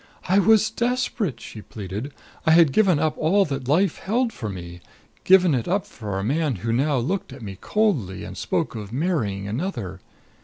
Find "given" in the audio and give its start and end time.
2.71-2.97, 5.25-5.53